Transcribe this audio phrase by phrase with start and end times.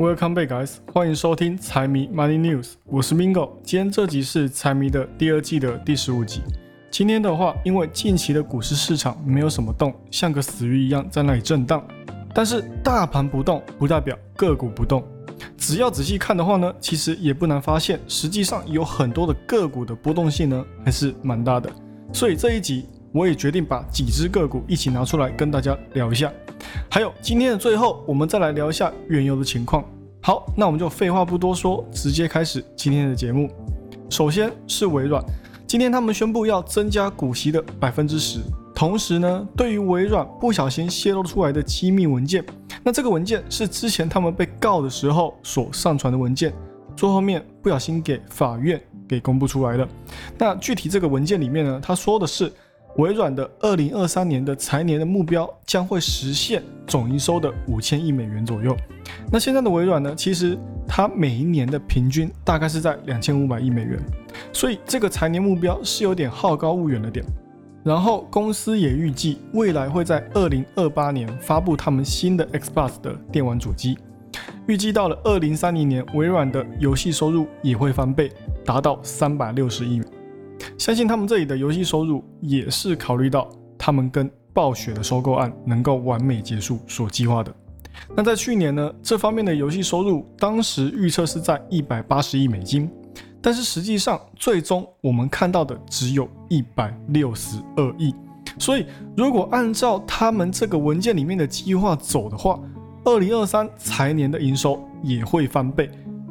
[0.00, 0.76] Welcome back, guys！
[0.94, 3.50] 欢迎收听财迷 Money News，我是 Mingo。
[3.62, 6.40] 今天这集是财迷的第二季的第十五集。
[6.90, 11.86] 今天的话，因为近期的股市市场没有什么动，像个死鱼一样在那里震荡。
[12.34, 15.06] 但是大盘不动，不代表个股不动。
[15.58, 21.70] 只要仔细看的话呢，其实也不难发现，实际上有很多的个股的波动性呢，还是蛮大的。
[22.10, 26.32] 所以这一集我也决定把几只个股一起拿出来跟大家聊一下。
[26.88, 29.84] 还有今天的最后，我们再来聊一下原油的情况。
[30.22, 33.50] 好，那我们就废话不多说，直接开始今天的节目。
[34.10, 35.24] 首先是微软，
[35.66, 38.40] 今天他们宣布要增加股息的百分之十，
[38.74, 42.44] 同时呢，对于微软不小心泄露出来的机密文件，
[42.82, 46.52] 那这个文件是之前他们被告的时候所上传的文件，
[46.94, 49.88] 最后面不小心给法院给公布出来了。
[50.36, 52.52] 那具体这个文件里面呢，他说的是。
[52.96, 58.76] 微软的二零二三年的财年的目标将会实现总营收的五千亿美元左右。
[59.32, 60.14] 那现在的微软呢？
[60.14, 63.98] 其实它每一年的平均大概是在两千五百亿美元，
[64.52, 67.24] 所以这个财年目标是有点好高骛远了点。
[67.82, 73.96] 然后公司也预计未来会在二零二八年发布他们新的 Xbox 的电玩主机，
[74.66, 78.30] 预计到了二零三零年，微软的游戏收入也会翻倍，
[78.64, 80.06] 达到三百六十亿元。
[80.78, 87.54] 相信他们这里的游戏收入也是考虑到他们跟暴雪的收购案能够完美结束所计划的。
[88.16, 92.90] 那在去年呢，这方面的游戏收入当时预测是在一百八十亿美金，
[93.40, 98.14] 但是实际上最终我们看到的只有一百六十二亿。
[98.58, 102.58] 所以如果按照他们这个文件里面的计划走的话，
[103.04, 105.88] 二零二三财年的营收也会翻倍。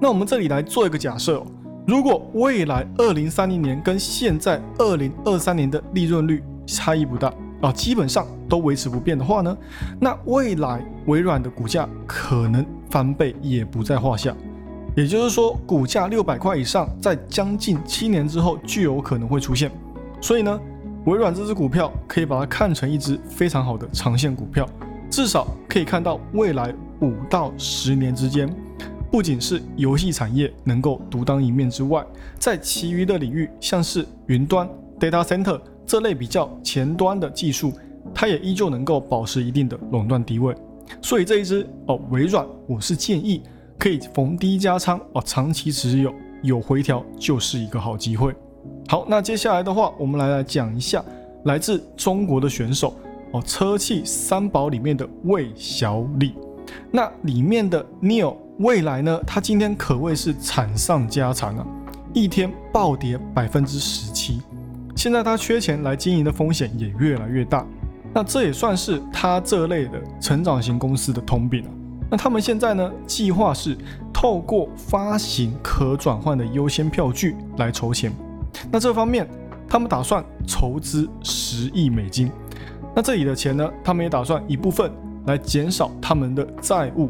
[0.00, 1.44] 那我们这里来做一个假设。
[1.90, 9.58] 如果未来二零三零年跟现在二零二三年的利润率差异不大啊，基本上都维持不变的话呢，
[9.98, 14.32] 那未来微软的股价可能翻倍也不在话下。
[14.94, 19.68] 也就是说，股价六百块以上，在将近七年之后就有可能会出现。
[20.20, 20.60] 所以呢，
[21.06, 24.64] 微软这只股票可以把它看成一只非常好的长线股票，
[25.10, 28.48] 至少可以看到未来五到十年之间。
[29.10, 32.04] 不仅是游戏产业能够独当一面之外，
[32.38, 34.68] 在其余的领域，像是云端
[35.00, 37.72] （data center） 这类比较前端的技术，
[38.14, 40.54] 它也依旧能够保持一定的垄断地位。
[41.02, 43.42] 所以这一支哦，微软，我是建议
[43.76, 48.32] 可以逢低加仓哦，长期持有，有回调就是一个好机会。
[48.86, 51.04] 好，那接下来的话，我们来来讲一下
[51.46, 52.94] 来自中国的选手
[53.32, 56.34] 哦，车企三宝里面的魏小李，
[56.92, 58.36] 那里面的 Neil。
[58.60, 61.66] 未来呢，它今天可谓是惨上加惨啊，
[62.12, 64.42] 一天暴跌百分之十七。
[64.94, 67.64] 现在它缺钱来经营的风险也越来越大。
[68.12, 71.70] 那这也算是它这类的成长型公司的通病了。
[72.10, 73.74] 那他们现在呢，计划是
[74.12, 78.12] 透过发行可转换的优先票据来筹钱。
[78.70, 79.26] 那这方面，
[79.66, 82.30] 他们打算筹资十亿美金。
[82.94, 84.92] 那这里的钱呢，他们也打算一部分
[85.24, 87.08] 来减少他们的债务。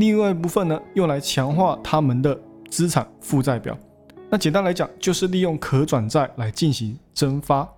[0.00, 2.36] 另外一部分呢，用来强化他们的
[2.70, 3.76] 资产负债表。
[4.30, 7.68] 那简单来讲，就是利用可转债来进行增发。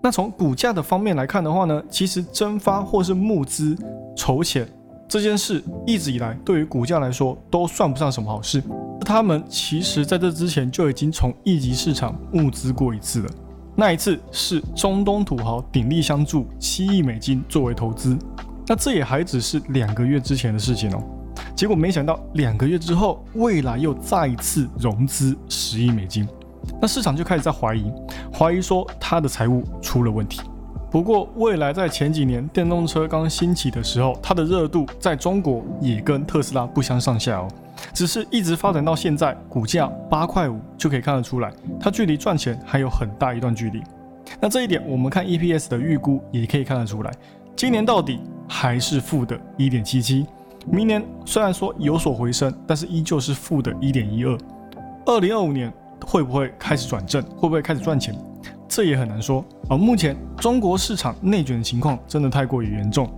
[0.00, 3.76] 那从股价的方面来看的话呢，其实增发或是募资
[4.16, 4.68] 筹钱
[5.08, 8.62] 这件事，一直以来对于股价来说都算不上什么好事。
[9.00, 13.30] 他们其实在这之前就已经从一级市场募资过一次了，
[13.74, 18.16] 那一次是中东土豪鼎力相助，七亿美金作为投资。
[18.68, 21.02] 那这也还只是两个月之前的事情哦。
[21.56, 26.28] 结果没想到，两个月之后，未来又再次融资十亿美金，
[26.82, 27.90] 那市场就开始在怀疑，
[28.30, 30.42] 怀疑说它的财务出了问题。
[30.90, 37.48] 不过，未来在前几年电动车刚兴起的时候，它的热度在中国也跟特斯拉不相上下哦，
[37.94, 41.50] 只是一直发展到现在，股价八块五就可以看得出来，
[41.80, 43.82] 它距离赚钱还有很大一段距离。
[44.38, 47.10] 那这一点，我们看 EPS 的预估也可以看得出来，
[47.56, 50.26] 今年到底还是负的一点七七。
[50.68, 54.36] 明年虽然说有所回升，但是依旧是负的一点一二。
[55.04, 55.72] 二零二五年
[56.04, 57.22] 会不会开始转正？
[57.22, 58.14] 会不会开始赚钱？
[58.68, 59.44] 这也很难说。
[59.70, 63.08] 而目前中国市场内卷的情况真的太过于严重，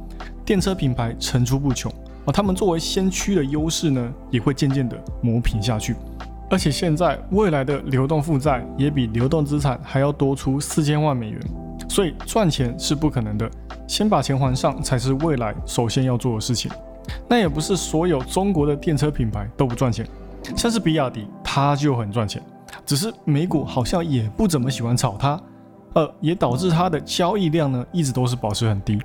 [0.45, 1.91] 电车品牌层出不穷。
[2.27, 5.97] 而他们作为先驱的优势呢，也会渐渐的磨平下去。
[6.51, 11.41] 而且现在未来的流动负债也比流动资产还要多出四千万美元，
[11.89, 13.51] 所以赚钱是不可能的。
[13.87, 16.71] 先把钱还上才是未来首先要做的事情。
[17.29, 20.07] 那也不是所有中国的电车品牌都不赚钱，
[20.57, 22.43] 像是比亚迪，它就很赚钱，
[22.87, 25.41] 只是美股好像也不怎么喜欢炒它，
[25.95, 28.99] 呃，也导致它的交易量呢一直都是保持很低。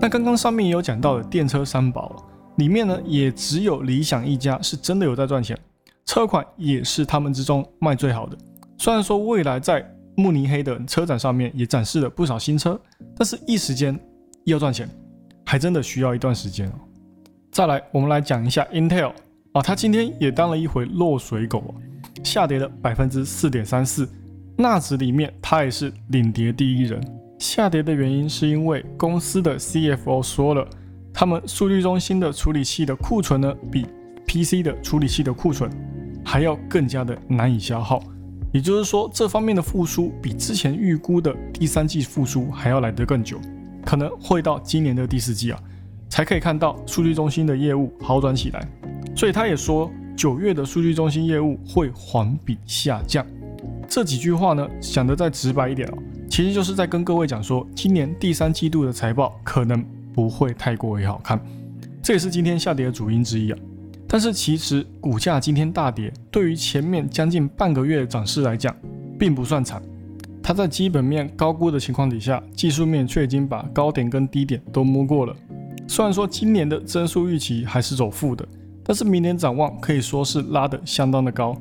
[0.00, 2.14] 那刚刚上面也有讲到的电车三宝，
[2.56, 5.58] 里面呢也只有理想一家是真的有在赚钱，
[6.04, 8.36] 车款也是他们之中卖最好的。
[8.76, 9.84] 虽然说未来在
[10.16, 12.78] 慕尼黑的车展上面也展示了不少新车，
[13.16, 13.98] 但是一时间
[14.44, 14.88] 要赚钱，
[15.44, 16.74] 还真的需要一段时间哦。
[17.58, 19.12] 再来，我们来讲一下 Intel
[19.50, 21.74] 啊，它今天也当了一回落水狗，
[22.22, 24.08] 下跌了百分之四点三四，
[24.56, 27.00] 纳指里面它也是领跌第一人。
[27.40, 30.64] 下跌的原因是因为公司的 CFO 说了，
[31.12, 33.84] 他们数据中心的处理器的库存呢，比
[34.24, 35.68] PC 的处理器的库存
[36.24, 38.00] 还要更加的难以消耗，
[38.52, 43.40] 也就是说，这方面的复苏比之前预估的第三季复苏还要来得更久，
[43.84, 45.60] 可能会到今年的第四季啊，
[46.08, 48.66] 才可以看到数据中心的业务好转起来。
[49.14, 53.26] 所以他也说，九月的数据中心业务会环比下降。
[53.88, 55.98] 这几句话呢，讲得再直白一点哦。
[56.28, 61.40] 其实就是在跟各位讲说，今年第三季度的财报可能不会太过于好看，
[62.02, 63.58] 这也是今天下跌的主因之一啊。
[64.06, 68.74] 但是其实股价今天大跌，对于前面将近半个月的涨势来讲，
[69.18, 69.82] 并不算惨。
[70.42, 75.34] 它在基本面高估的情况底下，技术面却已经把高点跟低点都摸过了。
[75.88, 78.46] 虽然说今年的增速预期还是走负的，
[78.84, 81.56] 但是明年展望可以说是拉得相当的高。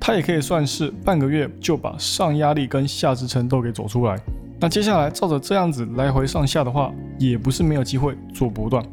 [0.00, 4.16] 它也可以算是半个月就把上压力跟下支撑都给走出来。
[4.60, 8.84] 那接下来照着这样子来回上下的话，也不是没有机会做波段。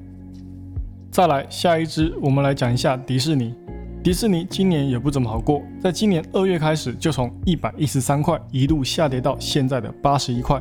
[1.11, 3.53] 再来下一支，我们来讲一下迪士尼。
[4.03, 10.59] 迪士尼今年也不怎么好过，在今年二月开始就从一百一十三块一路下跌到现在的八十一块，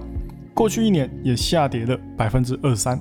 [0.55, 2.99] 过去一年也下跌了百分之二三。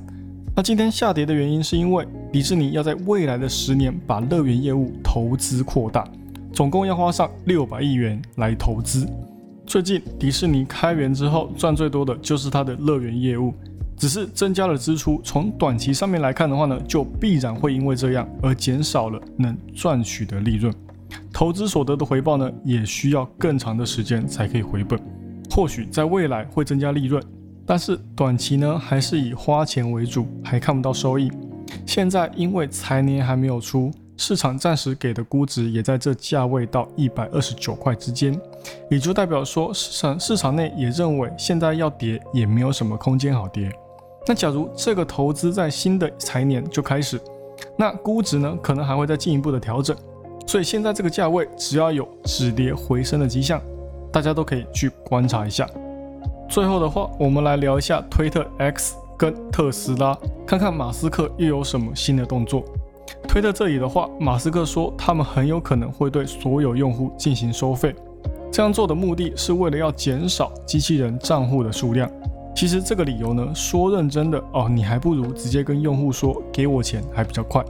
[0.58, 6.04] 那今天下跌的原因是因为迪士尼要在未来的十年把乐园业务投资扩大。
[6.52, 9.08] 总共要花上六百亿元来投资。
[9.68, 13.54] 最近迪士尼开园之后，赚最多的就是它的乐园业务，
[13.96, 15.22] 只是增加了支出。
[15.24, 20.74] 从短期上面来看的话呢，就必然会因为这样而减少了能赚取的利润。
[21.32, 25.00] 投资所得的回报呢，也需要更长的时间才可以回本。
[25.52, 27.22] 或许在未来会增加利润，
[27.68, 31.30] 但是短期呢，还是以花钱为主，还看不到收益。
[31.86, 33.92] 现在因为财年还没有出。
[34.20, 38.36] 市场暂时给的估值也在这价位到一百二十九块之间，
[38.90, 43.72] 也就代表说市场市场内也认为现在要跌也没有什么空间好跌。
[44.26, 47.22] 那假如这个投资在新的财年就开始，
[47.78, 49.96] 那估值呢可能还会再进一步的调整。
[50.48, 53.62] 所以现在这个价位只要有止跌回升的迹象，
[54.12, 55.70] 大家都可以去观察一下。
[56.50, 62.64] 最后的话，我们来聊一下推特 X 跟特斯拉，看看马斯克又有什么新的动作。
[63.28, 67.94] 推特这里的话，马斯克说他们很有可能会对所有用户进行收费。
[68.52, 72.10] 这样做的目的是为了要减少机器人账户的数量。
[72.56, 77.64] 其实这个理由呢，说认真的哦，你还不如直接跟用户说给我钱还比较快。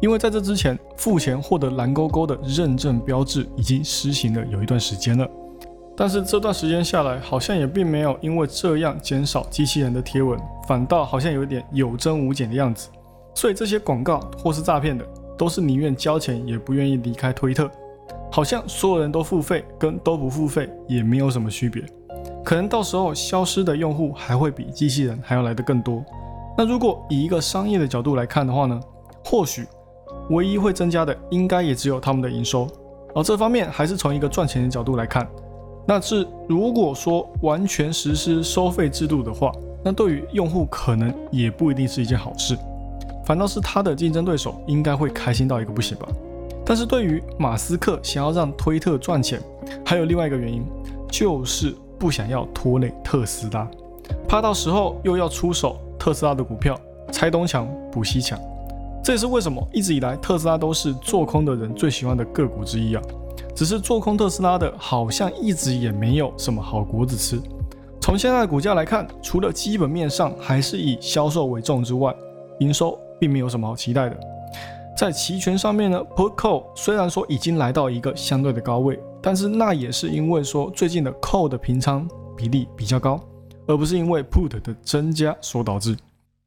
[0.00, 5.28] 因为在这之前，付钱获得蓝勾勾的认证标志已经实行了有一段时间了。
[5.94, 12.88] 但是这段时间下来，好像也并没有因为这样减少机器人的贴文，反倒好像有点有增无减的样子。
[13.34, 15.04] 所以这些广告或是诈骗的，
[15.36, 17.70] 都是宁愿交钱也不愿意离开推特，
[18.30, 21.84] 好像所有人都付费跟都不付费也没有什么区别，
[22.42, 26.02] 可能到时候消失的用户还会比机器人还要来的更多。
[26.56, 28.80] 那如果以一个商业的角度来看的话呢，
[29.24, 29.66] 或许
[30.30, 32.66] 唯一会增加的应该也只有他们的营收，
[33.14, 35.28] 而这方面还是从一个赚钱的角度来看。
[35.86, 42.56] 那是如果说完全实施收费制度的话，那对于用户可能也不一定是一件好事。
[43.24, 46.08] 反倒是他的竞争对手应该会开心到一个不行吧。
[46.64, 49.40] 但是对于马斯克想要让推特赚钱，
[49.84, 50.64] 还有另外一个原因，
[51.10, 53.68] 就是不想要拖累特斯拉，
[54.28, 56.78] 怕到时候又要出手特斯拉的股票，
[57.10, 58.38] 拆东墙补西墙。
[59.02, 63.02] 这也是为什么一直以来特斯拉都是做空的人最喜欢的个股之一啊。
[63.54, 67.40] 只是做空特斯拉的好像一直也没有什么好果子吃。
[68.00, 72.14] 从现在的股价来看，除了基本面上还是以销售为重之外，
[72.60, 72.98] 营收。
[73.22, 74.18] 并没有什么好期待的。
[74.98, 82.04] 在期权上面呢，Put Call 虽然说已经来到一个相对的高位，但是那也是因为说最近的 Call 的平仓
[82.36, 83.20] 比例比较高，
[83.68, 85.96] 而不是因为 Put 的增加所导致，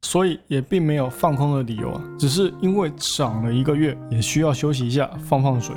[0.02, 5.74] 所以也并没有放空的理由啊，只是因为涨了一个月，也需要休息一下，放放水。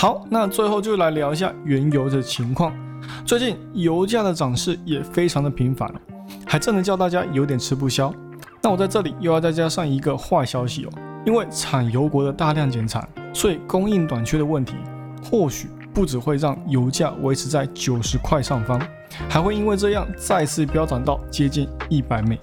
[0.00, 2.72] 好，那最后就来聊一下原油的情况。
[3.26, 5.92] 最近油价的涨势也非常的频繁，
[6.46, 8.14] 还真的叫大家有点吃不消。
[8.62, 10.90] 那我在这里又要再加上一个坏消息哦，
[11.26, 14.76] 因为产油国的大量减产，所以供应短缺的问题，
[15.20, 18.80] 或许不只会让油价维持在九十块上方，
[19.28, 22.40] 还会因为这样再次飙涨到接近一百美。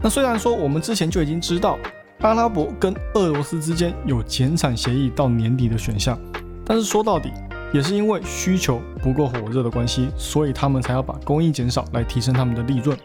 [0.00, 1.76] 那虽然说我们之前就已经知道
[2.20, 6.16] 阿拉伯跟俄罗斯之间有减产协议到年底的选项，
[6.64, 7.30] 但是说到底，
[7.72, 12.96] 也是因为需求不够火热的关系，所以他们才要把供应减少来提升他们的利润。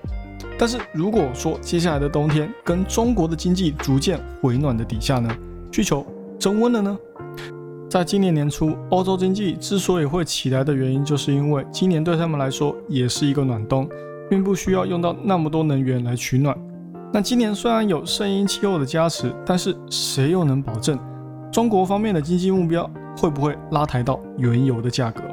[0.58, 5.30] 但是如果说接下来的冬天跟中国的经济逐渐回暖的底下呢，
[5.72, 6.06] 需求
[6.40, 6.98] 增温了呢？
[7.90, 13.88] 在今年年初，欧洲经济之所以会起来的原因，就是因为今年对他们来说也是一个暖冬，
[14.30, 16.58] 并不需要用到那么多能源来取暖。
[17.14, 21.00] 那今年虽然有声音气候的加持，但是谁又能保证
[21.50, 25.24] 中国方面的经济目标会不会拉抬到原油的价格？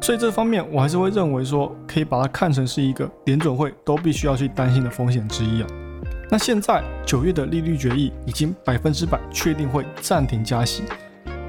[0.00, 5.68] 所以这方面我还是会认为说，可以把它看成是一个联准会都必须要去担心的风险之一啊。
[6.30, 10.84] 那现在九月的利率决议已经百分之百确定会暂停加息。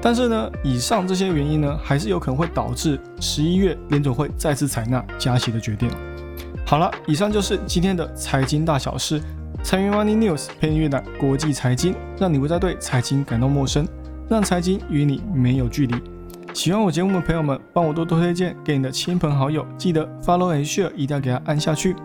[0.02, 5.90] 但是呢，以上这些原因呢，还是有可能会导致十一月联总会再次采纳加息的决定。
[6.66, 9.20] 好了，以上就是今天的财经大小事。
[9.62, 13.86] 财运 Money News 陪你阅览国际财经，让你不再对财经感到陌生，
[14.30, 15.94] 让财经与你没有距离。
[16.54, 21.96] 喜欢我节目的朋友们，帮我多多推荐给你的亲朋好友，记得 Follow and Share，一定要给他按下去。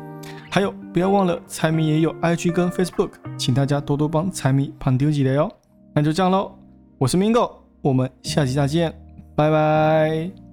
[0.50, 5.52] 还有，不要忘了财迷也有 IG 跟 Facebook，请大家多多帮财迷捧丢几雷哦。
[5.94, 6.52] 那就这样喽，
[6.98, 7.52] 我是 Mingo。
[7.82, 8.92] 我们下期再见，
[9.36, 10.45] 拜拜。